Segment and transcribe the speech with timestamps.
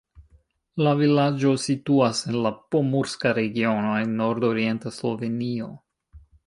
[0.85, 5.75] La vilaĝo situas en la Pomurska regiono en nordorienta Slovenio.